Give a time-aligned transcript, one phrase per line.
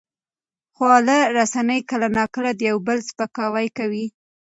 [0.75, 4.05] خواله رسنۍ کله ناکله د یو بل سپکاوی کوي.